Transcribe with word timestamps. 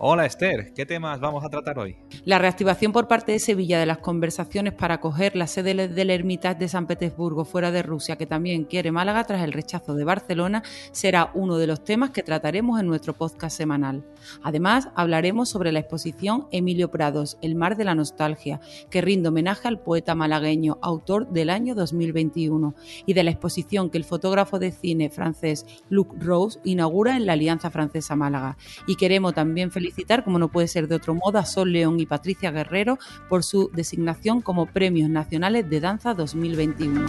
Hola 0.00 0.26
Esther, 0.26 0.72
¿qué 0.74 0.86
temas 0.86 1.18
vamos 1.18 1.44
a 1.44 1.48
tratar 1.48 1.76
hoy? 1.76 1.96
La 2.24 2.38
reactivación 2.38 2.92
por 2.92 3.08
parte 3.08 3.32
de 3.32 3.40
Sevilla 3.40 3.80
de 3.80 3.86
las 3.86 3.98
conversaciones 3.98 4.72
para 4.72 4.94
acoger 4.94 5.34
la 5.34 5.48
sede 5.48 5.88
del 5.88 6.10
Hermitage 6.10 6.60
de 6.60 6.68
San 6.68 6.86
Petersburgo 6.86 7.44
fuera 7.44 7.72
de 7.72 7.82
Rusia, 7.82 8.14
que 8.14 8.24
también 8.24 8.62
quiere 8.62 8.92
Málaga 8.92 9.24
tras 9.24 9.42
el 9.42 9.52
rechazo 9.52 9.96
de 9.96 10.04
Barcelona, 10.04 10.62
será 10.92 11.32
uno 11.34 11.58
de 11.58 11.66
los 11.66 11.82
temas 11.82 12.10
que 12.10 12.22
trataremos 12.22 12.78
en 12.78 12.86
nuestro 12.86 13.12
podcast 13.12 13.56
semanal. 13.56 14.06
Además, 14.44 14.88
hablaremos 14.94 15.48
sobre 15.48 15.72
la 15.72 15.80
exposición 15.80 16.46
Emilio 16.52 16.92
Prados, 16.92 17.36
El 17.42 17.56
mar 17.56 17.76
de 17.76 17.84
la 17.84 17.96
nostalgia, 17.96 18.60
que 18.90 19.00
rinde 19.00 19.30
homenaje 19.30 19.66
al 19.66 19.80
poeta 19.80 20.14
malagueño, 20.14 20.78
autor 20.80 21.28
del 21.30 21.50
año 21.50 21.74
2021, 21.74 22.76
y 23.04 23.14
de 23.14 23.24
la 23.24 23.32
exposición 23.32 23.90
que 23.90 23.98
el 23.98 24.04
fotógrafo 24.04 24.60
de 24.60 24.70
cine 24.70 25.10
francés 25.10 25.66
Luc 25.88 26.14
Rose 26.22 26.60
inaugura 26.62 27.16
en 27.16 27.26
la 27.26 27.32
Alianza 27.32 27.68
Francesa 27.70 28.14
Málaga. 28.14 28.56
Y 28.86 28.94
queremos 28.94 29.34
también 29.34 29.72
felicitar 29.72 29.87
felicitar, 29.88 30.22
como 30.22 30.38
no 30.38 30.48
puede 30.48 30.68
ser 30.68 30.86
de 30.86 30.96
otro 30.96 31.14
modo, 31.14 31.38
a 31.38 31.46
Sol 31.46 31.72
León 31.72 31.98
y 31.98 32.04
Patricia 32.04 32.50
Guerrero 32.50 32.98
por 33.28 33.42
su 33.42 33.70
designación 33.72 34.42
como 34.42 34.66
Premios 34.66 35.08
Nacionales 35.08 35.68
de 35.70 35.80
Danza 35.80 36.12
2021. 36.12 37.06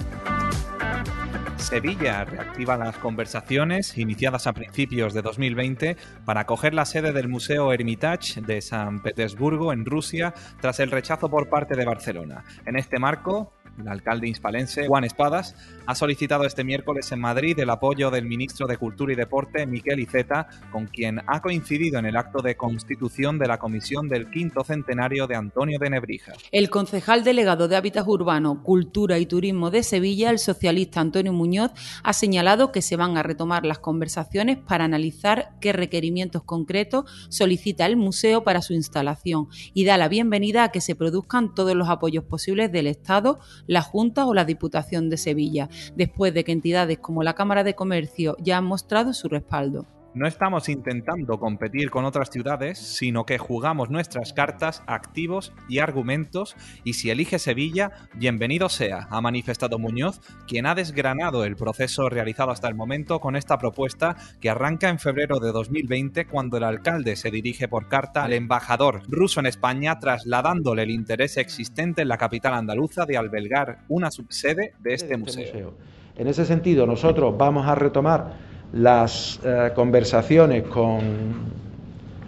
Sevilla 1.58 2.24
reactiva 2.24 2.78
las 2.78 2.98
conversaciones 2.98 3.98
iniciadas 3.98 4.48
a 4.48 4.54
principios 4.54 5.14
de 5.14 5.22
2020 5.22 5.98
para 6.26 6.42
acoger 6.42 6.74
la 6.74 6.86
sede 6.86 7.12
del 7.12 7.28
Museo 7.28 7.74
Hermitage 7.74 8.42
de 8.42 8.62
San 8.62 9.04
Petersburgo 9.04 9.74
en 9.74 9.86
Rusia 9.86 10.34
tras 10.62 10.80
el 10.80 10.90
rechazo 10.90 11.30
por 11.30 11.50
parte 11.50 11.76
de 11.76 11.86
Barcelona. 11.86 12.46
En 12.66 12.78
este 12.78 12.98
marco, 12.98 13.52
el 13.80 13.88
alcalde 13.88 14.28
hispalense, 14.28 14.88
Juan 14.88 15.04
Espadas, 15.04 15.56
ha 15.86 15.96
solicitado 15.96 16.46
este 16.46 16.64
miércoles 16.64 17.12
en 17.12 17.20
Madrid 17.20 17.58
el 17.60 17.70
apoyo 17.70 18.12
del 18.12 18.26
ministro 18.26 18.68
de 18.68 18.78
Cultura 18.78 19.14
y 19.14 19.16
Deporte, 19.16 19.66
Miquel 19.66 20.00
Iceta, 20.00 20.48
con 20.72 20.88
quien 20.88 21.22
ha 21.26 21.42
coincidido 21.42 22.00
en 22.00 22.06
el 22.06 22.18
acto 22.18 22.42
de 22.42 22.56
constitución 22.56 23.40
de 23.40 23.48
la 23.48 23.58
Comisión 23.58 24.08
del 24.08 24.30
Quinto 24.30 24.64
Centenario 24.64 25.28
de 25.28 25.36
Antonio 25.36 25.80
de 25.80 25.90
Nebrija. 25.90 26.34
El 26.52 26.70
concejal 26.70 27.24
delegado 27.24 27.68
de 27.68 27.76
Hábitat 27.76 28.08
Urbano, 28.08 28.64
Cultura 28.64 29.18
y 29.20 29.26
Turismo 29.26 29.72
de 29.72 29.84
Sevilla, 29.84 30.30
el 30.30 30.40
socialista 30.40 31.02
Antonio 31.02 31.34
Muñoz, 31.34 31.72
ha 32.04 32.14
señalado 32.14 32.72
que 32.72 32.82
se 32.82 32.96
van 32.96 33.18
a 33.18 33.24
retomar 33.24 33.66
las 33.66 33.80
conversaciones 33.80 34.58
para 34.58 34.86
analizar 34.86 35.54
qué 35.60 35.74
requerimientos 35.74 36.44
concretos 36.44 37.06
solicita 37.30 37.86
el 37.86 37.98
museo 37.98 38.44
para 38.44 38.62
su 38.62 38.74
instalación 38.74 39.48
y 39.74 39.86
da 39.86 39.98
la 39.98 40.08
bienvenida 40.08 40.64
a 40.64 40.72
que 40.72 40.82
se 40.82 40.96
produzcan 40.96 41.56
todos 41.56 41.76
los 41.76 41.90
apoyos 41.90 42.24
posibles 42.24 42.72
del 42.72 42.88
Estado, 42.88 43.40
la 43.70 43.84
Junta 43.84 44.26
o 44.26 44.34
la 44.34 44.46
Diputación 44.46 45.12
de 45.12 45.18
Sevilla, 45.18 45.70
después 45.96 46.34
de 46.34 46.44
que 46.44 46.52
entidades 46.52 46.98
como 46.98 47.22
la 47.22 47.36
Cámara 47.36 47.64
de 47.64 47.76
Comercio 47.76 48.36
ya 48.40 48.58
han 48.58 48.66
mostrado 48.66 49.14
su 49.14 49.30
respaldo. 49.30 49.86
No 50.16 50.26
estamos 50.26 50.70
intentando 50.70 51.40
competir 51.40 51.92
con 51.92 52.04
otras 52.04 52.32
ciudades, 52.32 52.80
sino 52.80 53.28
que 53.28 53.38
jugamos 53.38 53.92
nuestras 53.92 54.34
cartas, 54.34 54.82
activos 54.88 55.54
y 55.68 55.80
argumentos, 55.80 56.56
y 56.84 56.94
si 56.94 57.12
elige 57.12 57.38
Sevilla, 57.38 57.92
bienvenido 58.16 58.70
sea, 58.70 59.08
ha 59.12 59.22
manifestado 59.22 59.78
Muñoz, 59.78 60.20
quien 60.48 60.66
ha 60.66 60.74
desgranado 60.74 61.44
el 61.44 61.56
proceso 61.56 62.10
realizado 62.10 62.50
hasta 62.50 62.68
el 62.68 62.74
momento 62.74 63.20
con 63.20 63.36
esta 63.36 63.60
propuesta 63.60 64.16
que 64.42 64.50
arranca 64.50 64.90
en 64.90 64.98
febrero 64.98 65.40
de 65.40 65.52
2020 65.52 66.26
cuando 66.26 66.58
el 66.58 66.64
alcalde 66.64 67.16
se 67.16 67.30
dirige 67.30 67.68
por 67.68 67.88
carta 67.88 68.24
al 68.24 68.34
embajador 68.34 69.04
ruso 69.08 69.40
en 69.40 69.46
España 69.46 70.00
trasladándole 70.00 70.84
el 70.84 70.90
interés 70.90 71.38
existente 71.38 72.02
en 72.02 72.08
la 72.08 72.18
capital 72.18 72.56
andaluza 72.56 73.06
de 73.06 73.16
albergar 73.16 73.84
una 73.88 74.10
subsede 74.10 74.74
de 74.80 74.94
este, 74.96 75.14
este 75.14 75.18
museo. 75.18 75.76
En 76.18 76.28
ese 76.28 76.46
sentido, 76.46 76.88
nosotros 76.88 77.38
vamos 77.38 77.68
a 77.68 77.76
retomar 77.76 78.49
las 78.74 79.40
eh, 79.44 79.72
conversaciones 79.76 80.64
con, 80.64 81.00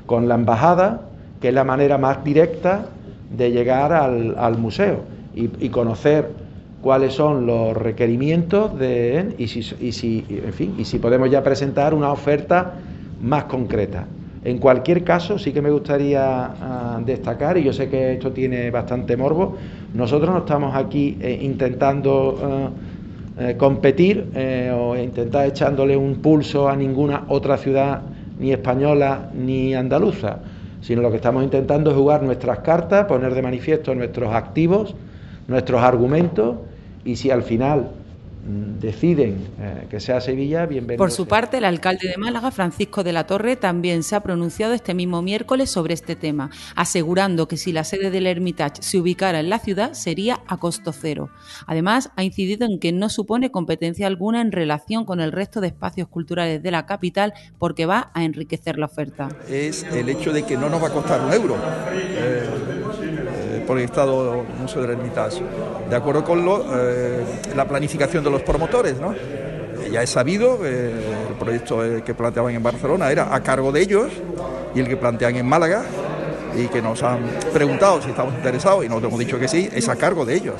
con, 0.05 0.27
la 0.27 0.35
embajada, 0.35 1.01
que 1.39 1.49
es 1.49 1.53
la 1.53 1.63
manera 1.63 1.97
más 1.97 2.23
directa 2.23 2.85
de 3.35 3.51
llegar 3.51 3.93
al, 3.93 4.57
museo 4.57 5.01
y, 5.33 5.69
conocer 5.69 6.29
cuáles 6.81 7.13
son 7.13 7.45
los 7.45 7.77
requerimientos 7.77 8.77
de 8.77 9.35
y 9.37 9.47
si, 9.47 9.59
y 9.79 9.91
si, 9.91 10.25
en 10.29 10.53
fin, 10.53 10.75
y 10.77 10.85
si 10.85 10.99
podemos 10.99 11.29
ya 11.29 11.41
presentar 11.43 11.93
una 11.93 12.11
oferta 12.11 12.73
más 13.21 13.45
concreta. 13.45 14.05
En 14.43 14.57
cualquier 14.57 15.03
caso, 15.03 15.37
sí 15.37 15.53
que 15.53 15.61
me 15.61 15.69
gustaría 15.69 16.45
ah, 16.45 16.99
destacar, 17.05 17.59
y 17.59 17.63
yo 17.63 17.71
sé 17.71 17.89
que 17.89 18.13
esto 18.13 18.31
tiene 18.31 18.71
bastante 18.71 19.15
morbo, 19.15 19.55
nosotros 19.93 20.31
no 20.31 20.39
estamos 20.39 20.75
aquí 20.75 21.17
eh, 21.21 21.39
intentando 21.43 22.39
ah, 22.43 22.69
eh, 23.41 23.57
competir 23.57 24.27
eh, 24.35 24.71
o 24.71 24.95
intentar 24.95 25.47
echándole 25.47 25.97
un 25.97 26.21
pulso 26.21 26.69
a 26.69 26.75
ninguna 26.75 27.25
otra 27.27 27.57
ciudad, 27.57 28.01
ni 28.39 28.51
española 28.51 29.31
ni 29.33 29.73
andaluza, 29.73 30.37
sino 30.81 31.01
lo 31.01 31.09
que 31.09 31.15
estamos 31.15 31.43
intentando 31.43 31.89
es 31.89 31.97
jugar 31.97 32.21
nuestras 32.21 32.59
cartas, 32.59 33.05
poner 33.05 33.33
de 33.33 33.41
manifiesto 33.41 33.95
nuestros 33.95 34.31
activos, 34.31 34.93
nuestros 35.47 35.81
argumentos, 35.81 36.57
y 37.03 37.15
si 37.15 37.31
al 37.31 37.41
final 37.41 37.89
deciden 38.43 39.47
eh, 39.59 39.87
que 39.89 39.99
sea 39.99 40.21
Sevilla, 40.21 40.65
bienvenido. 40.65 40.97
Por 40.97 41.11
su 41.11 41.27
parte, 41.27 41.57
el 41.57 41.65
alcalde 41.65 42.07
de 42.07 42.17
Málaga, 42.17 42.51
Francisco 42.51 43.03
de 43.03 43.13
la 43.13 43.25
Torre, 43.25 43.55
también 43.55 44.03
se 44.03 44.15
ha 44.15 44.23
pronunciado 44.23 44.73
este 44.73 44.93
mismo 44.93 45.21
miércoles 45.21 45.69
sobre 45.69 45.93
este 45.93 46.15
tema, 46.15 46.49
asegurando 46.75 47.47
que 47.47 47.57
si 47.57 47.71
la 47.71 47.83
sede 47.83 48.09
del 48.09 48.27
Hermitage 48.27 48.81
se 48.81 48.97
ubicara 48.97 49.39
en 49.39 49.49
la 49.49 49.59
ciudad 49.59 49.93
sería 49.93 50.39
a 50.47 50.57
costo 50.57 50.91
cero. 50.91 51.29
Además, 51.67 52.11
ha 52.15 52.23
incidido 52.23 52.65
en 52.65 52.79
que 52.79 52.91
no 52.91 53.09
supone 53.09 53.51
competencia 53.51 54.07
alguna 54.07 54.41
en 54.41 54.51
relación 54.51 55.05
con 55.05 55.21
el 55.21 55.31
resto 55.31 55.61
de 55.61 55.67
espacios 55.67 56.07
culturales 56.07 56.63
de 56.63 56.71
la 56.71 56.85
capital 56.85 57.33
porque 57.59 57.85
va 57.85 58.11
a 58.13 58.23
enriquecer 58.23 58.77
la 58.77 58.87
oferta. 58.87 59.29
Es 59.49 59.83
el 59.83 60.09
hecho 60.09 60.33
de 60.33 60.43
que 60.43 60.57
no 60.57 60.69
nos 60.69 60.81
va 60.81 60.87
a 60.87 60.93
costar 60.93 61.21
un 61.21 61.33
euro. 61.33 61.55
Eh, 61.93 62.49
el 63.69 63.83
Estado 63.83 64.43
Museo 64.59 64.81
del 64.81 64.91
Hermitage, 64.91 65.41
de 65.89 65.95
acuerdo 65.95 66.23
con 66.23 66.45
eh, 66.47 67.23
la 67.55 67.65
planificación 67.65 68.23
de 68.23 68.29
los 68.29 68.41
promotores. 68.41 68.99
¿no? 68.99 69.13
Ya 69.91 70.03
es 70.03 70.09
sabido 70.09 70.59
que 70.61 70.91
el 70.91 71.35
proyecto 71.39 71.81
que 72.05 72.13
planteaban 72.13 72.53
en 72.53 72.63
Barcelona 72.63 73.11
era 73.11 73.33
a 73.33 73.41
cargo 73.41 73.71
de 73.71 73.81
ellos 73.81 74.11
y 74.75 74.79
el 74.79 74.87
que 74.87 74.97
plantean 74.97 75.35
en 75.35 75.47
Málaga 75.47 75.83
y 76.55 76.67
que 76.67 76.81
nos 76.81 77.01
han 77.03 77.19
preguntado 77.53 78.01
si 78.01 78.09
estamos 78.09 78.33
interesados 78.35 78.85
y 78.85 78.89
nos 78.89 79.03
hemos 79.03 79.19
dicho 79.19 79.39
que 79.39 79.47
sí, 79.47 79.69
es 79.73 79.89
a 79.89 79.95
cargo 79.95 80.25
de 80.25 80.35
ellos. 80.35 80.55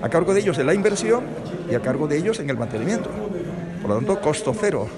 A 0.00 0.08
cargo 0.08 0.34
de 0.34 0.40
ellos 0.40 0.58
en 0.58 0.66
la 0.66 0.74
inversión 0.74 1.24
y 1.70 1.74
a 1.74 1.80
cargo 1.80 2.08
de 2.08 2.16
ellos 2.16 2.40
en 2.40 2.50
el 2.50 2.56
mantenimiento. 2.56 3.08
Por 3.80 3.90
lo 3.90 3.96
tanto, 3.96 4.20
costo 4.20 4.54
cero 4.58 4.88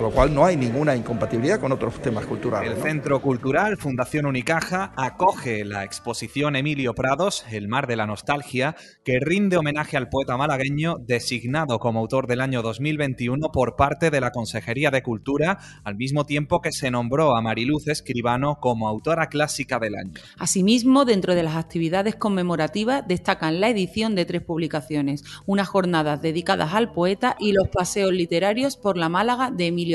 con 0.00 0.08
lo 0.08 0.14
cual 0.14 0.34
no 0.34 0.46
hay 0.46 0.56
ninguna 0.56 0.96
incompatibilidad 0.96 1.60
con 1.60 1.72
otros 1.72 2.00
temas 2.00 2.24
culturales. 2.24 2.72
El 2.72 2.82
Centro 2.82 3.20
Cultural 3.20 3.76
Fundación 3.76 4.24
Unicaja 4.24 4.94
acoge 4.96 5.62
la 5.62 5.84
exposición 5.84 6.56
Emilio 6.56 6.94
Prados, 6.94 7.44
El 7.50 7.68
mar 7.68 7.86
de 7.86 7.96
la 7.96 8.06
nostalgia, 8.06 8.76
que 9.04 9.20
rinde 9.20 9.58
homenaje 9.58 9.98
al 9.98 10.08
poeta 10.08 10.38
malagueño 10.38 10.96
designado 11.06 11.78
como 11.78 12.00
autor 12.00 12.28
del 12.28 12.40
año 12.40 12.62
2021 12.62 13.52
por 13.52 13.76
parte 13.76 14.08
de 14.10 14.22
la 14.22 14.30
Consejería 14.30 14.90
de 14.90 15.02
Cultura, 15.02 15.58
al 15.84 15.96
mismo 15.96 16.24
tiempo 16.24 16.62
que 16.62 16.72
se 16.72 16.90
nombró 16.90 17.36
a 17.36 17.42
Mariluz 17.42 17.86
Escribano 17.86 18.56
como 18.58 18.88
autora 18.88 19.26
clásica 19.26 19.78
del 19.78 19.96
año. 19.96 20.14
Asimismo, 20.38 21.04
dentro 21.04 21.34
de 21.34 21.42
las 21.42 21.56
actividades 21.56 22.16
conmemorativas 22.16 23.06
destacan 23.06 23.60
la 23.60 23.68
edición 23.68 24.14
de 24.14 24.24
tres 24.24 24.40
publicaciones, 24.40 25.24
unas 25.44 25.68
jornadas 25.68 26.22
dedicadas 26.22 26.72
al 26.72 26.90
poeta 26.90 27.36
y 27.38 27.52
los 27.52 27.68
paseos 27.68 28.12
literarios 28.12 28.78
por 28.78 28.96
la 28.96 29.10
Málaga 29.10 29.50
de 29.50 29.66
Emilio 29.66 29.89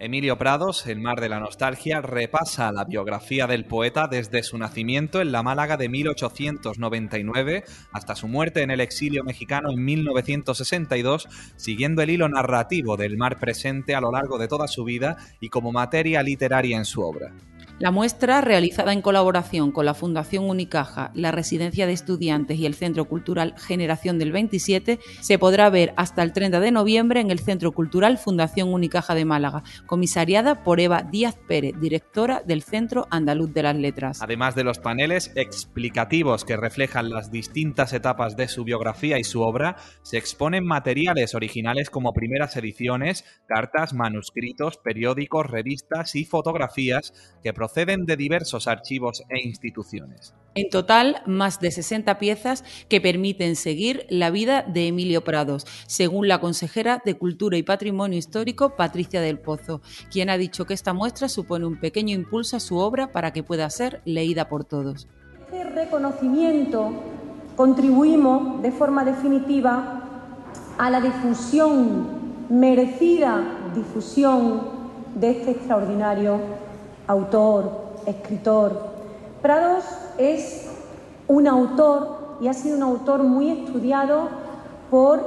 Emilio 0.00 0.36
Prados. 0.36 0.86
El 0.86 1.00
mar 1.00 1.20
de 1.20 1.28
la 1.28 1.38
nostalgia, 1.38 2.00
repasa 2.00 2.72
la 2.72 2.84
biografía 2.84 3.46
del 3.46 3.64
poeta 3.64 4.08
desde 4.08 4.42
su 4.42 4.58
nacimiento 4.58 5.20
en 5.20 5.30
la 5.30 5.44
Málaga 5.44 5.76
de 5.76 5.88
1899 5.88 7.64
hasta 7.92 8.16
su 8.16 8.26
muerte 8.26 8.62
en 8.62 8.70
el 8.70 8.80
exilio 8.80 9.22
mexicano 9.22 9.70
en 9.70 9.84
1962, 9.84 11.28
siguiendo 11.56 12.02
el 12.02 12.10
hilo 12.10 12.28
narrativo 12.28 12.96
del 12.96 13.16
mar 13.16 13.38
presente 13.38 13.94
a 13.94 14.00
lo 14.00 14.10
largo 14.10 14.38
de 14.38 14.48
toda 14.48 14.66
su 14.66 14.82
vida 14.84 15.16
y 15.40 15.48
como 15.50 15.70
materia 15.70 16.22
literaria 16.22 16.76
en 16.76 16.84
su 16.84 17.02
obra. 17.02 17.32
La 17.80 17.92
muestra, 17.92 18.40
realizada 18.40 18.92
en 18.92 19.02
colaboración 19.02 19.70
con 19.70 19.86
la 19.86 19.94
Fundación 19.94 20.50
Unicaja, 20.50 21.12
la 21.14 21.30
Residencia 21.30 21.86
de 21.86 21.92
Estudiantes 21.92 22.58
y 22.58 22.66
el 22.66 22.74
Centro 22.74 23.04
Cultural 23.04 23.54
Generación 23.56 24.18
del 24.18 24.32
27, 24.32 24.98
se 25.20 25.38
podrá 25.38 25.70
ver 25.70 25.94
hasta 25.96 26.24
el 26.24 26.32
30 26.32 26.58
de 26.58 26.72
noviembre 26.72 27.20
en 27.20 27.30
el 27.30 27.38
Centro 27.38 27.70
Cultural 27.70 28.18
Fundación 28.18 28.74
Unicaja 28.74 29.14
de 29.14 29.24
Málaga, 29.24 29.62
comisariada 29.86 30.64
por 30.64 30.80
Eva 30.80 31.04
Díaz 31.04 31.38
Pérez, 31.46 31.78
directora 31.80 32.42
del 32.44 32.64
Centro 32.64 33.06
Andaluz 33.12 33.54
de 33.54 33.62
las 33.62 33.76
Letras. 33.76 34.22
Además 34.22 34.56
de 34.56 34.64
los 34.64 34.80
paneles 34.80 35.30
explicativos 35.36 36.44
que 36.44 36.56
reflejan 36.56 37.10
las 37.10 37.30
distintas 37.30 37.92
etapas 37.92 38.36
de 38.36 38.48
su 38.48 38.64
biografía 38.64 39.20
y 39.20 39.24
su 39.24 39.42
obra, 39.42 39.76
se 40.02 40.18
exponen 40.18 40.66
materiales 40.66 41.36
originales 41.36 41.90
como 41.90 42.12
primeras 42.12 42.56
ediciones, 42.56 43.24
cartas, 43.46 43.94
manuscritos, 43.94 44.78
periódicos, 44.78 45.46
revistas 45.46 46.16
y 46.16 46.24
fotografías 46.24 47.12
que 47.40 47.52
de 47.74 48.16
diversos 48.16 48.66
archivos 48.66 49.22
e 49.28 49.46
instituciones. 49.46 50.34
En 50.54 50.70
total, 50.70 51.22
más 51.26 51.60
de 51.60 51.70
60 51.70 52.18
piezas 52.18 52.64
que 52.88 53.00
permiten 53.00 53.54
seguir 53.54 54.06
la 54.08 54.30
vida 54.30 54.62
de 54.62 54.88
Emilio 54.88 55.22
Prados, 55.22 55.66
según 55.86 56.26
la 56.26 56.40
consejera 56.40 57.00
de 57.04 57.14
Cultura 57.14 57.56
y 57.56 57.62
Patrimonio 57.62 58.18
Histórico, 58.18 58.74
Patricia 58.74 59.20
del 59.20 59.38
Pozo, 59.38 59.80
quien 60.10 60.30
ha 60.30 60.38
dicho 60.38 60.64
que 60.64 60.74
esta 60.74 60.92
muestra 60.92 61.28
supone 61.28 61.66
un 61.66 61.78
pequeño 61.78 62.14
impulso 62.14 62.56
a 62.56 62.60
su 62.60 62.78
obra 62.78 63.12
para 63.12 63.32
que 63.32 63.44
pueda 63.44 63.68
ser 63.70 64.00
leída 64.04 64.48
por 64.48 64.64
todos. 64.64 65.06
Este 65.44 65.64
reconocimiento 65.64 66.92
contribuimos 67.56 68.62
de 68.62 68.72
forma 68.72 69.04
definitiva 69.04 70.02
a 70.78 70.90
la 70.90 71.00
difusión, 71.00 72.46
merecida 72.48 73.70
difusión 73.74 74.78
de 75.14 75.30
este 75.30 75.50
extraordinario 75.52 76.67
autor, 77.08 77.72
escritor. 78.06 78.80
Prados 79.42 79.84
es 80.18 80.68
un 81.26 81.48
autor 81.48 82.36
y 82.40 82.48
ha 82.48 82.54
sido 82.54 82.76
un 82.76 82.82
autor 82.84 83.24
muy 83.24 83.50
estudiado 83.50 84.28
por 84.90 85.26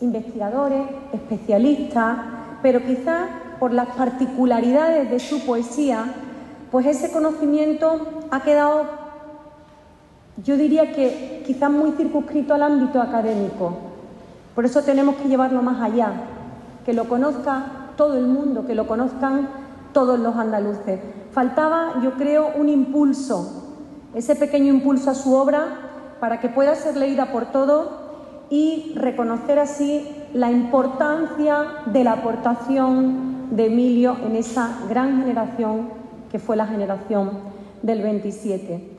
investigadores, 0.00 0.82
especialistas, 1.12 2.18
pero 2.62 2.82
quizás 2.82 3.28
por 3.58 3.72
las 3.72 3.88
particularidades 3.88 5.10
de 5.10 5.20
su 5.20 5.44
poesía, 5.44 6.04
pues 6.70 6.86
ese 6.86 7.10
conocimiento 7.10 8.00
ha 8.30 8.40
quedado, 8.40 8.84
yo 10.44 10.56
diría 10.56 10.92
que 10.92 11.42
quizás 11.46 11.70
muy 11.70 11.92
circunscrito 11.92 12.54
al 12.54 12.62
ámbito 12.62 13.00
académico. 13.00 13.72
Por 14.54 14.64
eso 14.64 14.82
tenemos 14.82 15.16
que 15.16 15.28
llevarlo 15.28 15.62
más 15.62 15.80
allá, 15.82 16.12
que 16.84 16.92
lo 16.92 17.08
conozca 17.08 17.66
todo 17.96 18.16
el 18.18 18.26
mundo, 18.26 18.66
que 18.66 18.74
lo 18.74 18.86
conozcan 18.86 19.65
todos 19.96 20.20
los 20.20 20.36
andaluces. 20.36 21.00
Faltaba, 21.32 22.02
yo 22.02 22.18
creo, 22.18 22.52
un 22.54 22.68
impulso, 22.68 24.10
ese 24.14 24.36
pequeño 24.36 24.70
impulso 24.70 25.08
a 25.08 25.14
su 25.14 25.32
obra 25.34 26.16
para 26.20 26.38
que 26.38 26.50
pueda 26.50 26.74
ser 26.74 26.98
leída 26.98 27.32
por 27.32 27.50
todos 27.50 27.88
y 28.50 28.92
reconocer 28.94 29.58
así 29.58 30.06
la 30.34 30.50
importancia 30.50 31.64
de 31.86 32.04
la 32.04 32.12
aportación 32.12 33.56
de 33.56 33.68
Emilio 33.68 34.18
en 34.22 34.36
esa 34.36 34.80
gran 34.86 35.22
generación 35.22 35.88
que 36.30 36.38
fue 36.38 36.56
la 36.56 36.66
generación 36.66 37.30
del 37.80 38.02
27. 38.02 38.96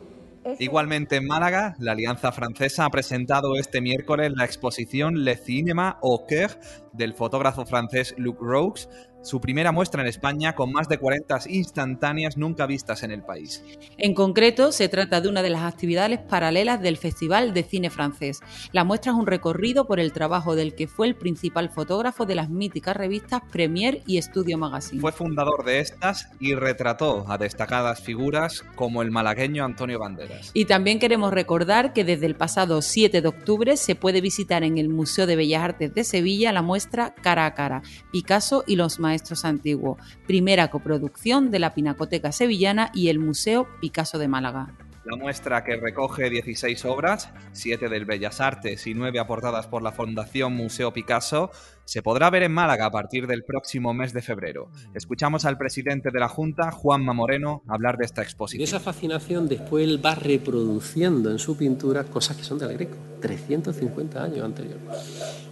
Igualmente 0.59 1.17
en 1.17 1.27
Málaga, 1.27 1.75
la 1.77 1.91
Alianza 1.91 2.31
Francesa 2.31 2.85
ha 2.85 2.89
presentado 2.89 3.55
este 3.55 3.81
miércoles 3.81 4.31
la 4.35 4.45
exposición 4.45 5.25
Le 5.25 5.35
Cinéma 5.35 5.99
au 6.01 6.25
Coeur 6.25 6.57
del 6.97 7.13
fotógrafo 7.13 7.65
francés 7.65 8.13
Luc 8.17 8.41
Roux, 8.41 8.87
su 9.23 9.41
primera 9.41 9.73
muestra 9.73 10.01
en 10.01 10.07
España 10.07 10.55
con 10.55 10.71
más 10.71 10.87
de 10.87 10.99
40 10.99 11.39
instantáneas 11.49 12.37
nunca 12.37 12.65
vistas 12.65 13.03
en 13.03 13.11
el 13.11 13.23
país. 13.23 13.61
En 13.97 14.13
concreto, 14.13 14.71
se 14.71 14.87
trata 14.87 15.19
de 15.19 15.27
una 15.27 15.41
de 15.41 15.49
las 15.49 15.63
actividades 15.63 16.19
paralelas 16.19 16.81
del 16.81 16.95
Festival 16.95 17.53
de 17.53 17.63
Cine 17.63 17.89
Francés. 17.89 18.39
La 18.71 18.85
muestra 18.85 19.11
es 19.11 19.17
un 19.17 19.27
recorrido 19.27 19.85
por 19.85 19.99
el 19.99 20.13
trabajo 20.13 20.55
del 20.55 20.75
que 20.75 20.87
fue 20.87 21.07
el 21.07 21.15
principal 21.15 21.69
fotógrafo 21.69 22.25
de 22.25 22.35
las 22.35 22.49
míticas 22.49 22.95
revistas 22.95 23.41
Premier 23.51 24.01
y 24.05 24.21
Studio 24.21 24.57
Magazine. 24.57 25.01
Fue 25.01 25.11
fundador 25.11 25.65
de 25.65 25.81
estas 25.81 26.29
y 26.39 26.55
retrató 26.55 27.25
a 27.27 27.37
destacadas 27.37 28.01
figuras 28.01 28.63
como 28.75 29.01
el 29.01 29.11
malagueño 29.11 29.65
Antonio 29.65 29.99
Banderas. 29.99 30.51
Y 30.53 30.65
también 30.65 30.99
queremos 30.99 31.33
recordar 31.33 31.91
que 31.91 32.05
desde 32.05 32.27
el 32.27 32.35
pasado 32.35 32.81
7 32.81 33.21
de 33.21 33.27
octubre 33.27 33.75
se 33.75 33.95
puede 33.95 34.21
visitar 34.21 34.63
en 34.63 34.77
el 34.77 34.87
Museo 34.87 35.27
de 35.27 35.35
Bellas 35.35 35.63
Artes 35.63 35.93
de 35.93 36.03
Sevilla 36.05 36.53
la 36.53 36.61
muestra 36.61 36.86
Cara 36.89 37.45
a 37.45 37.53
Cara, 37.53 37.81
Picasso 38.11 38.63
y 38.65 38.75
los 38.75 38.99
Maestros 38.99 39.45
Antiguos, 39.45 39.97
primera 40.25 40.69
coproducción 40.69 41.51
de 41.51 41.59
la 41.59 41.73
Pinacoteca 41.73 42.31
Sevillana 42.31 42.91
y 42.93 43.09
el 43.09 43.19
Museo 43.19 43.67
Picasso 43.79 44.17
de 44.17 44.27
Málaga. 44.27 44.73
La 45.09 45.15
muestra 45.15 45.63
que 45.63 45.77
recoge 45.77 46.29
16 46.29 46.83
obras, 46.83 47.29
7 47.53 47.87
del 47.87 48.03
Bellas 48.03 48.41
Artes 48.41 48.85
y 48.87 48.93
9 48.93 49.19
aportadas 49.19 49.65
por 49.65 49.81
la 49.81 49.93
Fundación 49.93 50.53
Museo 50.53 50.91
Picasso, 50.91 51.49
se 51.85 52.01
podrá 52.01 52.29
ver 52.29 52.43
en 52.43 52.51
Málaga 52.51 52.87
a 52.87 52.91
partir 52.91 53.25
del 53.25 53.45
próximo 53.45 53.93
mes 53.93 54.11
de 54.11 54.21
febrero. 54.21 54.69
Escuchamos 54.93 55.45
al 55.45 55.57
presidente 55.57 56.09
de 56.11 56.19
la 56.19 56.27
Junta, 56.27 56.71
Juanma 56.71 57.13
Moreno, 57.13 57.63
hablar 57.69 57.95
de 57.95 58.03
esta 58.03 58.21
exposición. 58.21 58.59
De 58.59 58.65
esa 58.65 58.81
fascinación 58.81 59.47
después 59.47 59.85
él 59.85 60.05
va 60.05 60.13
reproduciendo 60.13 61.31
en 61.31 61.39
su 61.39 61.55
pintura 61.55 62.03
cosas 62.03 62.35
que 62.35 62.43
son 62.43 62.59
del 62.59 62.73
Greco, 62.73 62.97
350 63.21 64.21
años 64.21 64.43
anterior. 64.43 64.77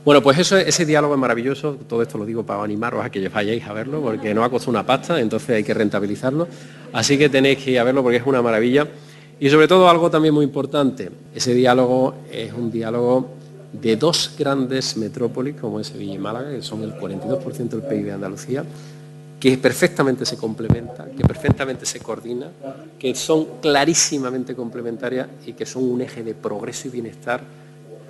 Bueno, 0.04 0.22
pues 0.22 0.38
eso, 0.38 0.58
ese 0.58 0.86
diálogo 0.86 1.14
es 1.14 1.20
maravilloso, 1.22 1.76
todo 1.88 2.02
esto 2.02 2.18
lo 2.18 2.26
digo 2.26 2.46
para 2.46 2.62
animaros 2.62 3.06
a 3.06 3.10
que 3.10 3.30
vayáis 3.30 3.66
a 3.66 3.72
verlo, 3.72 4.02
porque 4.02 4.34
no 4.34 4.44
ha 4.44 4.50
costado 4.50 4.72
una 4.72 4.86
pasta, 4.86 5.18
entonces 5.22 5.50
hay 5.52 5.64
que 5.64 5.74
rentabilizarlo, 5.74 6.50
así 6.92 7.18
que 7.18 7.30
tenéis 7.30 7.64
que 7.64 7.72
ir 7.72 7.80
a 7.80 7.86
verlo 7.86 8.04
porque 8.04 8.18
es 8.18 8.26
una 8.26 8.42
maravilla. 8.42 8.86
Y 9.40 9.50
sobre 9.50 9.68
todo 9.68 9.90
algo 9.90 10.10
también 10.10 10.34
muy 10.34 10.46
importante, 10.46 11.12
ese 11.34 11.54
diálogo 11.54 12.16
es 12.32 12.54
un 12.54 12.72
diálogo 12.72 13.28
de 13.74 13.98
dos 13.98 14.34
grandes 14.38 14.96
metrópolis 14.96 15.56
como 15.56 15.80
es 15.80 15.88
Sevilla 15.88 16.14
y 16.14 16.18
Málaga, 16.18 16.52
que 16.52 16.62
son 16.62 16.84
el 16.84 16.94
42% 16.94 17.70
del 17.70 17.82
PIB 17.82 18.06
de 18.06 18.12
Andalucía, 18.14 18.64
que 19.40 19.58
perfectamente 19.58 20.26
se 20.26 20.38
complementan, 20.38 21.12
que 21.12 21.24
perfectamente 21.24 21.86
se 21.86 22.00
coordina, 22.00 22.50
que 22.98 23.14
son 23.14 23.46
clarísimamente 23.62 24.56
complementarias 24.56 25.28
y 25.46 25.54
que 25.54 25.66
son 25.66 25.84
un 25.84 26.02
eje 26.02 26.24
de 26.24 26.34
progreso 26.34 26.88
y 26.88 26.92
bienestar 26.92 27.42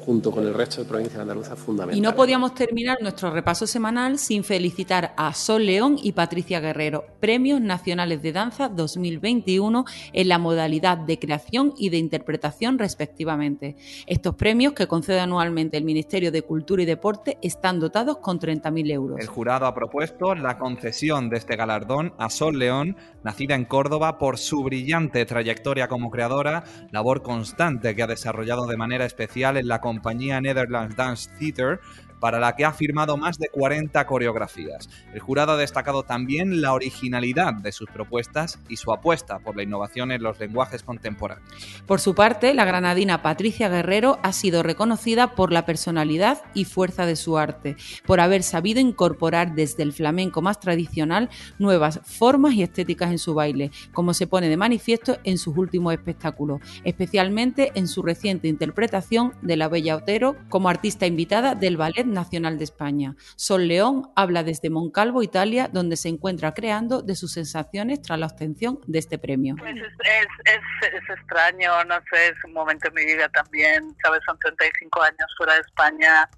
junto 0.06 0.32
con 0.32 0.46
el 0.46 0.54
resto 0.54 0.82
de 0.82 0.88
provincias 0.88 1.20
andaluzas 1.20 1.58
fundamental. 1.58 1.98
Y 1.98 2.02
no 2.02 2.16
podíamos 2.16 2.54
terminar 2.54 2.98
nuestro 3.02 3.32
repaso 3.32 3.66
semanal 3.66 4.20
sin 4.20 4.44
felicitar 4.44 5.14
a 5.18 5.34
Sol 5.34 5.66
León 5.66 5.98
y 6.02 6.12
Patricia 6.12 6.60
Guerrero, 6.60 7.06
Premios 7.20 7.60
Nacionales 7.60 8.22
de 8.22 8.32
Danza 8.32 8.70
2021 8.70 9.86
en 10.14 10.28
la 10.28 10.38
modalidad 10.38 10.98
de 10.98 11.18
creación 11.18 11.74
y 11.78 11.90
de 11.90 11.98
interpretación 11.98 12.78
respectivamente. 12.78 13.78
Estos 14.06 14.36
premios 14.36 14.74
que 14.74 14.88
concede 14.88 15.20
anualmente 15.20 15.78
el 15.78 15.84
Ministerio 15.84 16.32
de 16.32 16.44
Cultura 16.44 16.84
y 16.84 16.86
Deporte 16.86 17.40
están 17.42 17.80
dotados 17.80 18.18
con 18.18 18.40
30.000 18.40 18.92
euros. 18.92 19.20
El 19.20 19.28
jurado 19.28 19.66
ha 19.66 19.74
propuesto 19.74 20.36
la 20.36 20.60
concesión 20.60 21.30
de 21.30 21.38
este 21.38 21.56
galardón 21.56 22.14
a 22.20 22.30
Sol 22.30 22.60
León, 22.60 22.96
nacida 23.24 23.56
en 23.56 23.66
Córdoba, 23.66 24.20
por 24.20 24.38
su 24.38 24.64
brillante 24.64 25.26
trayectoria 25.26 25.88
como 25.88 26.12
creadora, 26.12 26.64
labor 26.92 27.24
constante 27.24 27.96
que 27.96 28.04
ha 28.04 28.08
desarrollado 28.08 28.68
de 28.68 28.78
manera 28.78 29.06
especial 29.06 29.58
en 29.58 29.68
la 29.68 29.82
compañía 29.96 30.42
Netherlands 30.42 30.96
Dance 30.96 31.30
Theatre 31.40 31.80
para 32.20 32.40
la 32.40 32.56
que 32.56 32.66
ha 32.66 32.72
firmado 32.72 33.18
más 33.18 33.38
de 33.38 33.50
40 33.50 34.06
coreografías. 34.06 34.90
El 35.14 35.20
jurado 35.20 35.54
ha 35.54 35.58
destacado 35.58 36.04
también 36.04 36.62
la 36.62 36.74
originalidad 36.74 37.54
de 37.54 37.72
sus 37.72 37.90
propuestas 37.90 38.60
y 38.70 38.78
su 38.78 38.92
apuesta 38.92 39.40
por 39.40 39.56
la 39.56 39.64
innovación 39.64 40.12
en 40.12 40.24
los 40.24 40.40
lenguajes 40.40 40.84
contemporáneos. 40.84 41.48
Por 41.86 42.00
su 42.00 42.16
parte, 42.16 42.54
la 42.54 42.66
granadina 42.66 43.22
Patricia 43.22 43.70
Guerrero 43.70 44.20
ha 44.24 44.34
sido 44.34 44.64
reconocida 44.64 45.36
por 45.36 45.52
la 45.52 45.66
personalidad 45.66 46.42
y 46.54 46.66
fuerza 46.66 47.06
de 47.06 47.16
su 47.16 47.38
arte, 47.38 47.76
por 48.06 48.20
haber 48.20 48.44
sabido 48.44 48.80
incorporar 48.80 49.56
desde 49.56 49.84
el 49.84 49.94
flamenco 49.94 50.42
más 50.42 50.60
tradicional 50.60 51.30
nuevas 51.60 52.00
formas 52.04 52.54
y 52.54 52.64
estéticas 52.64 53.12
en 53.12 53.20
su 53.20 53.34
baile, 53.34 53.72
como 53.94 54.14
se 54.14 54.28
pone 54.28 54.50
de 54.50 54.58
manifiesto 54.58 55.18
en 55.24 55.38
sus 55.38 55.58
últimos 55.58 55.94
espectáculos, 55.94 56.62
especialmente 56.84 57.72
en 57.76 57.88
su 57.88 58.02
reciente 58.02 58.48
interpretación 58.48 59.34
de 59.42 59.58
La 59.58 59.68
Bella 59.68 59.96
Otero 59.96 60.36
como 60.50 60.70
artista 60.70 61.06
invitada 61.06 61.56
del 61.56 61.78
Ballet 61.78 62.05
Nacional 62.14 62.58
de 62.58 62.64
España. 62.64 63.16
Sol 63.36 63.68
León 63.68 64.12
habla 64.16 64.44
desde 64.44 64.70
Moncalvo, 64.70 65.24
Italia, 65.24 65.70
donde 65.72 65.98
se 65.98 66.10
encuentra 66.10 66.54
creando 66.54 67.02
de 67.02 67.16
sus 67.16 67.34
sensaciones 67.34 68.02
tras 68.02 68.20
la 68.20 68.28
obtención 68.28 68.80
de 68.88 69.00
este 69.00 69.18
premio. 69.18 69.56
Pues 69.58 69.76
es, 69.76 71.10
extraño, 71.10 71.84
no 71.86 71.96
sé, 72.12 72.28
es 72.28 72.44
un 72.46 72.54
momento 72.54 72.88
en 72.88 72.94
mi 72.94 73.06
vida 73.06 73.30
también, 73.30 73.96
sabes, 74.04 74.22
son 74.26 74.38
35 74.40 75.02
años 75.02 75.28
fuera 75.38 75.54
de 75.54 75.62
España. 75.62 76.30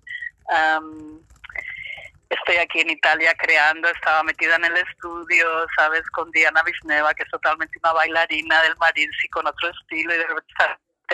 estoy 2.29 2.55
aquí 2.57 2.81
en 2.81 2.89
Italia 2.89 3.33
creando, 3.37 3.87
estaba 3.89 4.23
metida 4.23 4.55
en 4.55 4.65
el 4.65 4.77
estudio, 4.77 5.47
sabes, 5.75 6.03
con 6.11 6.31
Diana 6.31 6.61
Visneva, 6.63 7.13
que 7.13 7.23
es 7.23 7.29
totalmente 7.29 7.77
una 7.83 7.93
bailarina 7.93 8.61
del 8.63 8.75
Marinsi 8.77 9.27
con 9.29 9.47
otro 9.47 9.69
estilo 9.69 10.13
y 10.13 10.17
de 10.17 10.27
repente 10.27 10.53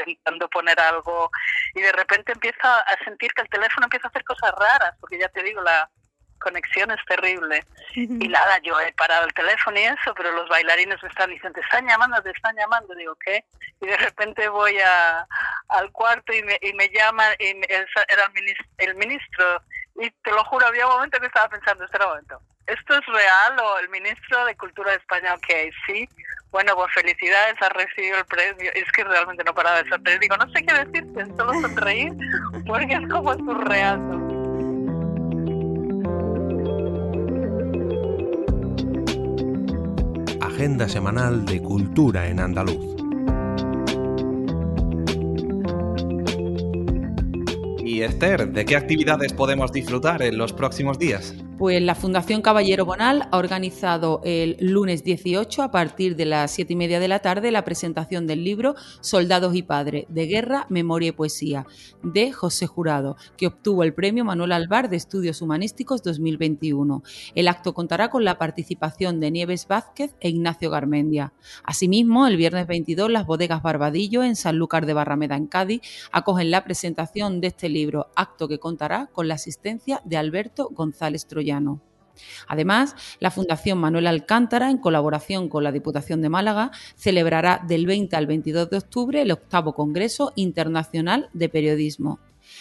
intentando 0.02 0.50
poner 0.50 0.80
algo 0.80 1.32
y 1.74 1.82
de 1.82 1.92
repente 1.92 2.32
empieza 2.32 2.80
a 2.80 3.04
sentir 3.04 3.32
que 3.34 3.42
el 3.42 3.50
teléfono 3.50 3.86
empieza 3.86 4.08
a 4.08 4.10
hacer 4.10 4.24
cosas 4.24 4.52
raras, 4.52 4.96
porque 5.00 5.20
ya 5.20 5.30
te 5.30 5.44
digo, 5.44 5.62
la 5.62 5.90
desconexión 6.44 6.92
es 6.92 7.06
terrible. 7.06 7.64
Y 7.96 8.28
nada, 8.28 8.58
yo 8.60 8.80
he 8.80 8.92
parado 8.94 9.26
el 9.26 9.34
teléfono 9.34 9.80
y 9.80 9.84
eso, 9.84 10.14
pero 10.16 10.32
los 10.32 10.50
bailarines 10.50 11.02
me 11.02 11.10
están 11.10 11.30
diciendo, 11.30 11.60
te 11.60 11.66
están 11.66 11.88
llamando, 11.88 12.22
te 12.22 12.32
están 12.32 12.56
llamando. 12.56 12.94
Digo, 12.96 13.16
¿qué? 13.16 13.46
Y 13.82 13.88
de 13.88 13.98
repente 13.98 14.48
voy 14.50 14.78
a, 14.80 15.28
al 15.70 15.92
cuarto 15.92 16.34
y 16.34 16.42
me, 16.44 16.58
y 16.62 16.74
me 16.74 16.90
llaman, 16.90 17.34
y 17.40 17.46
era 17.48 18.26
el 18.26 18.34
ministro, 18.34 18.66
el 18.78 18.96
ministro, 18.96 19.62
y 20.02 20.10
te 20.10 20.32
lo 20.32 20.44
juro, 20.46 20.66
había 20.66 20.88
un 20.88 20.94
momento 20.94 21.20
que 21.20 21.28
estaba 21.28 21.50
pensando, 21.50 21.86
este 21.86 22.00
momento, 22.00 22.42
¿esto 22.68 22.94
es 22.94 23.06
real 23.06 23.60
o 23.62 23.80
el 23.80 23.90
ministro 23.90 24.46
de 24.46 24.56
Cultura 24.56 24.92
de 24.92 24.98
España? 24.98 25.34
Ok, 25.36 25.48
sí. 25.88 26.08
Bueno, 26.52 26.76
pues 26.76 26.94
felicidades, 26.94 27.56
ha 27.62 27.70
recibido 27.70 28.18
el 28.18 28.26
premio. 28.26 28.72
Es 28.76 28.92
que 28.92 29.04
realmente 29.04 29.44
no 29.44 29.54
paraba 29.54 29.82
de 29.82 29.90
sorprender. 29.90 30.20
Digo, 30.20 30.38
no 30.38 30.50
sé 30.52 30.64
qué 30.64 30.74
decirte, 30.74 31.26
solo 31.36 31.54
sonreír, 31.62 32.14
porque 32.68 32.94
es 32.94 33.10
como 33.10 33.34
surreal. 33.34 34.00
Agenda 40.42 40.88
semanal 40.88 41.46
de 41.46 41.62
Cultura 41.62 42.28
en 42.28 42.40
Andaluz. 42.40 42.94
Y 47.84 48.04
Esther, 48.04 48.48
¿de 48.48 48.66
qué 48.66 48.78
actividades 48.78 49.34
podemos 49.34 49.72
disfrutar 49.72 50.22
en 50.22 50.38
los 50.38 50.54
próximos 50.54 51.00
días? 51.00 51.36
Pues 51.64 51.82
la 51.82 51.96
Fundación 51.96 52.42
Caballero 52.42 52.84
Bonal 52.84 53.30
ha 53.32 53.38
organizado 53.38 54.20
el 54.26 54.58
lunes 54.60 55.06
18 55.06 55.64
a 55.64 55.72
partir 55.72 56.18
de 56.18 56.26
las 56.26 56.52
siete 56.52 56.74
y 56.74 56.76
media 56.76 57.00
de 57.00 57.08
la 57.08 57.20
tarde 57.20 57.52
la 57.52 57.64
presentación 57.64 58.28
del 58.28 58.44
libro 58.44 58.76
Soldados 59.00 59.56
y 59.56 59.64
Padres 59.64 60.04
de 60.10 60.26
Guerra, 60.26 60.66
Memoria 60.68 61.08
y 61.08 61.12
Poesía 61.14 61.66
de 62.04 62.34
José 62.34 62.68
Jurado, 62.68 63.16
que 63.38 63.48
obtuvo 63.48 63.84
el 63.84 63.94
premio 63.94 64.26
Manuel 64.26 64.52
Alvar 64.52 64.90
de 64.90 64.98
Estudios 64.98 65.42
Humanísticos 65.42 66.04
2021. 66.04 67.02
El 67.34 67.48
acto 67.48 67.74
contará 67.74 68.10
con 68.10 68.26
la 68.26 68.38
participación 68.38 69.22
de 69.22 69.32
Nieves 69.32 69.66
Vázquez 69.66 70.18
e 70.20 70.28
Ignacio 70.28 70.70
Garmendia. 70.70 71.32
Asimismo, 71.64 72.28
el 72.28 72.36
viernes 72.36 72.68
22 72.68 73.10
las 73.10 73.26
bodegas 73.26 73.64
Barbadillo 73.64 74.22
en 74.24 74.36
Sanlúcar 74.36 74.86
de 74.86 74.96
Barrameda 74.96 75.38
en 75.38 75.48
Cádiz 75.48 75.80
acogen 76.12 76.52
la 76.52 76.66
presentación 76.66 77.40
de 77.40 77.48
este 77.48 77.70
libro, 77.70 78.08
acto 78.18 78.50
que 78.50 78.60
contará 78.60 79.08
con 79.14 79.30
la 79.30 79.36
asistencia 79.36 80.02
de 80.04 80.18
Alberto 80.18 80.68
González 80.70 81.26
Troyano. 81.26 81.53
Además, 82.48 82.96
la 83.20 83.32
Fundación 83.32 83.80
Manuel 83.80 84.08
Alcántara, 84.08 84.70
en 84.70 84.78
colaboración 84.78 85.50
con 85.50 85.64
la 85.64 85.72
Diputación 85.72 86.22
de 86.22 86.30
Málaga, 86.30 86.72
celebrará 86.96 87.62
del 87.68 87.86
20 87.86 88.16
al 88.16 88.28
22 88.28 88.70
de 88.70 88.78
octubre 88.78 89.22
el 89.22 89.32
octavo 89.32 89.74
Congreso 89.74 90.32
Internacional 90.36 91.30
de 91.34 91.50
Periodismo. 91.50 92.20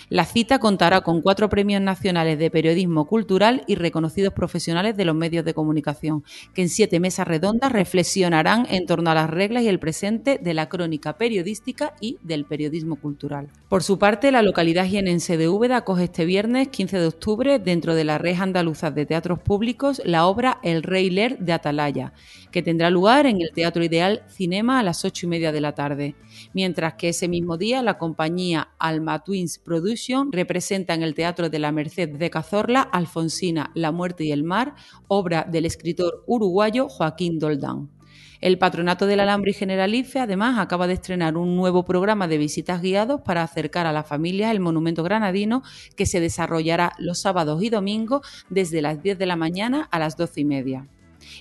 La 0.08 0.24
cita 0.24 0.58
contará 0.58 1.00
con 1.00 1.22
cuatro 1.22 1.48
premios 1.48 1.80
nacionales 1.80 2.38
de 2.38 2.50
periodismo 2.50 3.06
cultural 3.06 3.64
y 3.66 3.76
reconocidos 3.76 4.32
profesionales 4.34 4.96
de 4.96 5.04
los 5.04 5.14
medios 5.14 5.44
de 5.44 5.54
comunicación, 5.54 6.24
que 6.54 6.62
en 6.62 6.68
siete 6.68 7.00
mesas 7.00 7.26
redondas 7.26 7.72
reflexionarán 7.72 8.66
en 8.70 8.86
torno 8.86 9.10
a 9.10 9.14
las 9.14 9.30
reglas 9.30 9.62
y 9.62 9.68
el 9.68 9.78
presente 9.78 10.38
de 10.38 10.54
la 10.54 10.68
crónica 10.68 11.16
periodística 11.16 11.94
y 12.00 12.18
del 12.22 12.44
periodismo 12.44 12.96
cultural. 12.96 13.48
Por 13.68 13.82
su 13.82 13.98
parte, 13.98 14.30
la 14.32 14.42
localidad 14.42 14.86
jienense 14.86 15.36
de 15.36 15.48
Úbeda 15.48 15.78
acoge 15.78 16.04
este 16.04 16.24
viernes 16.24 16.68
15 16.68 16.98
de 16.98 17.06
octubre, 17.06 17.58
dentro 17.58 17.94
de 17.94 18.04
la 18.04 18.18
red 18.18 18.40
andaluza 18.40 18.90
de 18.90 19.06
teatros 19.06 19.38
públicos, 19.38 20.02
la 20.04 20.26
obra 20.26 20.58
El 20.62 20.82
Rey 20.82 21.10
Ler 21.10 21.38
de 21.38 21.52
Atalaya, 21.52 22.12
que 22.52 22.62
tendrá 22.62 22.90
lugar 22.90 23.26
en 23.26 23.40
el 23.40 23.50
Teatro 23.52 23.82
Ideal 23.82 24.22
Cinema 24.28 24.78
a 24.78 24.82
las 24.84 25.04
ocho 25.04 25.26
y 25.26 25.28
media 25.28 25.50
de 25.50 25.60
la 25.60 25.74
tarde. 25.74 26.14
Mientras 26.52 26.94
que 26.94 27.08
ese 27.08 27.26
mismo 27.26 27.56
día 27.56 27.82
la 27.82 27.98
compañía 27.98 28.68
Alma 28.78 29.24
Twins 29.24 29.58
Production 29.58 30.30
representa 30.30 30.94
en 30.94 31.02
el 31.02 31.14
Teatro 31.14 31.50
de 31.50 31.58
la 31.58 31.72
Merced 31.72 32.10
de 32.10 32.30
Cazorla 32.30 32.82
Alfonsina, 32.82 33.72
La 33.74 33.90
Muerte 33.90 34.24
y 34.24 34.30
el 34.30 34.44
Mar, 34.44 34.74
obra 35.08 35.44
del 35.50 35.66
escritor 35.66 36.22
uruguayo 36.26 36.88
Joaquín 36.88 37.40
Doldán. 37.40 37.90
El 38.42 38.58
Patronato 38.58 39.06
del 39.06 39.20
Alambre 39.20 39.52
y 39.52 39.54
Generalife, 39.54 40.18
además, 40.18 40.58
acaba 40.58 40.88
de 40.88 40.94
estrenar 40.94 41.36
un 41.36 41.56
nuevo 41.56 41.84
programa 41.84 42.26
de 42.26 42.38
visitas 42.38 42.82
guiados 42.82 43.20
para 43.20 43.44
acercar 43.44 43.86
a 43.86 43.92
las 43.92 44.06
familias 44.08 44.50
el 44.50 44.58
monumento 44.58 45.04
granadino 45.04 45.62
que 45.96 46.06
se 46.06 46.18
desarrollará 46.18 46.92
los 46.98 47.20
sábados 47.20 47.62
y 47.62 47.70
domingos 47.70 48.26
desde 48.50 48.82
las 48.82 49.00
10 49.00 49.16
de 49.16 49.26
la 49.26 49.36
mañana 49.36 49.88
a 49.92 50.00
las 50.00 50.16
12 50.16 50.40
y 50.40 50.44
media 50.44 50.88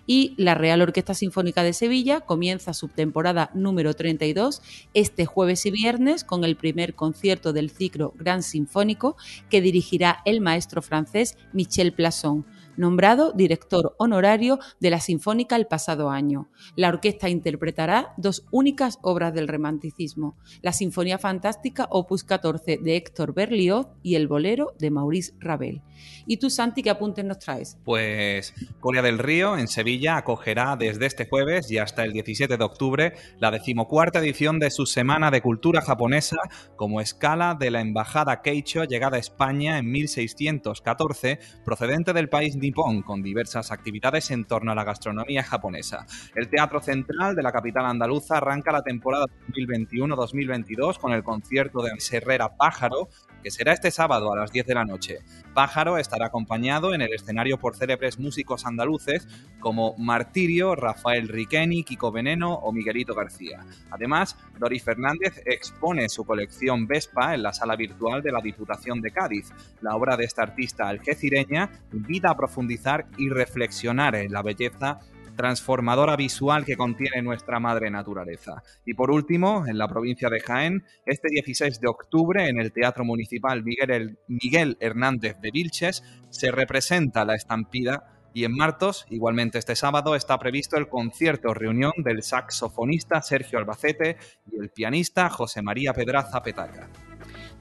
y 0.06 0.34
la 0.38 0.56
Real 0.56 0.82
Orquesta 0.82 1.14
Sinfónica 1.14 1.64
de 1.64 1.74
Sevilla 1.74 2.22
comienza 2.22 2.74
su 2.74 2.88
temporada 2.88 3.52
número 3.54 3.94
32 3.94 4.62
este 4.94 5.26
jueves 5.26 5.66
y 5.66 5.72
viernes 5.72 6.24
con 6.24 6.44
el 6.44 6.56
primer 6.56 6.96
concierto 6.96 7.54
del 7.54 7.70
ciclo 7.70 8.14
Gran 8.18 8.44
Sinfónico 8.44 9.16
que 9.50 9.62
dirigirá 9.62 10.22
el 10.26 10.42
maestro 10.42 10.82
francés 10.82 11.38
Michel 11.54 11.94
Plasson 11.94 12.46
nombrado 12.78 13.32
director 13.34 13.96
honorario 13.98 14.60
de 14.80 14.90
la 14.90 15.00
Sinfónica 15.00 15.56
el 15.56 15.68
pasado 15.68 16.10
año. 16.10 16.50
La 16.76 16.90
orquesta 16.90 17.30
interpretará 17.30 18.14
dos 18.18 18.46
únicas 18.52 19.00
obras 19.02 19.34
del 19.34 19.48
romanticismo, 19.48 20.38
la 20.62 20.74
Sinfonía 20.74 21.18
Fantástica 21.18 21.88
Opus 21.90 22.24
14 22.24 22.78
de 22.78 22.96
Héctor 22.96 23.34
Berlioz 23.34 23.88
y 24.04 24.16
el 24.16 24.28
Bolero 24.28 24.74
de 24.80 24.92
Maurice 24.92 25.34
Ravel. 25.40 25.82
¿Y 26.26 26.38
tú, 26.38 26.50
Santi, 26.50 26.84
qué 26.84 26.90
apuntes 26.90 27.26
nos 27.26 27.40
traes? 27.40 27.78
Pues 27.84 28.54
Corea 28.80 29.02
del 29.02 29.20
Río, 29.20 29.58
en 29.58 29.68
Sevilla, 29.68 30.18
acogerá 30.18 30.76
desde 30.76 31.06
este 31.06 31.28
jueves 31.28 31.72
y 31.72 31.78
hasta 31.78 32.04
el 32.04 32.14
17 32.14 32.58
de 32.58 32.64
octubre 32.64 33.14
la 33.40 33.52
decimocuarta 33.52 34.20
edición 34.20 34.60
de 34.60 34.72
su 34.72 34.86
Semana 34.86 35.32
de 35.32 35.42
Cultura 35.42 35.82
Japonesa 35.82 36.38
como 36.76 37.02
escala 37.02 37.56
de 37.60 37.72
la 37.72 37.82
Embajada 37.82 38.42
Keicho 38.42 38.84
llegada 38.84 39.18
a 39.18 39.20
España 39.20 39.78
en 39.78 39.92
1614, 39.92 41.40
procedente 41.66 42.14
del 42.14 42.30
país 42.30 42.58
Nippon, 42.62 43.02
con 43.02 43.22
diversas 43.22 43.72
actividades 43.72 44.32
en 44.32 44.46
torno 44.46 44.72
a 44.72 44.76
la 44.76 44.84
gastronomía 44.84 45.44
japonesa. 45.44 46.06
El 46.36 46.50
Teatro 46.50 46.80
Central 46.82 47.36
de 47.36 47.44
la 47.44 47.52
capital 47.52 47.86
andaluza 47.86 48.38
arranca 48.38 48.72
la 48.72 48.84
temporada 48.84 49.26
2021-2022 49.50 50.98
con 50.98 51.12
el 51.12 51.24
concierto 51.24 51.82
de 51.82 52.00
Serrera 52.00 52.56
Pájaro, 52.56 53.10
que 53.44 53.52
será 53.52 53.74
este 53.74 53.92
sábado 53.92 54.32
a 54.32 54.38
las 54.38 54.52
10 54.52 54.68
de 54.68 54.76
la 54.76 54.86
noche. 54.86 55.20
Pájaro 55.54 55.98
estará 55.98 56.28
acompañado 56.28 56.94
en 56.94 57.02
el 57.02 57.14
escenario 57.14 57.58
por 57.58 57.76
célebres 57.76 58.20
músicos 58.20 58.66
andaluces 58.66 59.28
como 59.60 59.96
Martirio, 59.98 60.76
Rafael 60.76 61.28
Riqueni, 61.28 61.84
Kiko 61.84 62.12
Veneno 62.12 62.54
o 62.54 62.72
Miguelito 62.72 63.16
García. 63.16 63.66
Además, 63.90 64.38
Doris 64.60 64.84
Fernández 64.84 65.42
expone 65.46 66.08
su 66.10 66.24
colección 66.24 66.88
Vespa 66.88 67.34
en 67.34 67.44
la 67.44 67.54
sala 67.54 67.76
virtual 67.76 68.22
de 68.22 68.32
la 68.32 68.42
Diputación 68.42 69.02
de 69.02 69.12
Cádiz. 69.12 69.52
La 69.82 69.96
obra 69.96 70.16
de 70.16 70.26
esta 70.26 70.44
artista 70.44 70.88
algecireña 70.88 71.70
invita 71.92 72.30
a 72.30 72.38
profundizar 72.52 73.08
y 73.18 73.30
reflexionar 73.30 74.14
en 74.16 74.34
la 74.34 74.42
belleza 74.42 75.00
transformadora 75.38 76.18
visual 76.18 76.66
que 76.66 76.76
contiene 76.76 77.22
nuestra 77.22 77.62
madre 77.62 77.90
naturaleza. 77.90 78.62
Y 78.86 78.94
por 78.94 79.10
último, 79.10 79.66
en 79.66 79.78
la 79.78 79.88
provincia 79.88 80.30
de 80.30 80.42
Jaén, 80.42 80.84
este 81.06 81.30
16 81.32 81.80
de 81.80 81.88
octubre, 81.88 82.50
en 82.50 82.60
el 82.60 82.74
Teatro 82.74 83.06
Municipal 83.06 83.64
Miguel, 83.64 84.78
Hernández 84.82 85.38
de 85.40 85.52
Vilches, 85.52 86.04
se 86.30 86.52
representa 86.52 87.24
la 87.24 87.36
estampida 87.36 88.20
y 88.34 88.44
en 88.44 88.54
Martos, 88.54 89.06
igualmente 89.10 89.58
este 89.58 89.78
sábado, 89.78 90.16
está 90.16 90.38
previsto 90.38 90.76
el 90.76 90.90
concierto 90.90 91.54
reunión 91.54 91.94
del 91.98 92.22
saxofonista 92.22 93.22
Sergio 93.22 93.60
Albacete 93.60 94.18
y 94.52 94.60
el 94.60 94.70
pianista 94.70 95.30
José 95.30 95.62
María 95.62 95.94
Pedraza 95.94 96.44
Petaca. 96.44 96.90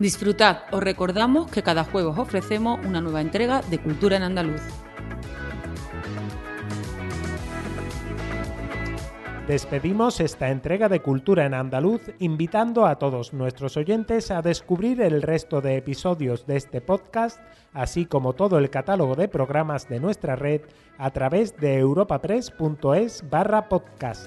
Disfrutad, 0.00 0.62
os 0.72 0.82
recordamos 0.82 1.50
que 1.50 1.62
cada 1.62 1.84
jueves 1.84 2.16
ofrecemos 2.16 2.80
una 2.86 3.02
nueva 3.02 3.20
entrega 3.20 3.60
de 3.60 3.76
Cultura 3.76 4.16
en 4.16 4.22
Andaluz. 4.22 4.62
Despedimos 9.46 10.20
esta 10.20 10.48
entrega 10.48 10.88
de 10.88 11.00
Cultura 11.00 11.44
en 11.44 11.52
Andaluz 11.52 12.00
invitando 12.18 12.86
a 12.86 12.96
todos 12.96 13.34
nuestros 13.34 13.76
oyentes 13.76 14.30
a 14.30 14.40
descubrir 14.40 15.02
el 15.02 15.20
resto 15.20 15.60
de 15.60 15.76
episodios 15.76 16.46
de 16.46 16.56
este 16.56 16.80
podcast, 16.80 17.38
así 17.74 18.06
como 18.06 18.32
todo 18.32 18.56
el 18.56 18.70
catálogo 18.70 19.16
de 19.16 19.28
programas 19.28 19.86
de 19.86 20.00
nuestra 20.00 20.34
red 20.34 20.62
a 20.96 21.10
través 21.10 21.58
de 21.58 21.78
europapress.es 21.78 23.28
barra 23.28 23.68
podcast. 23.68 24.26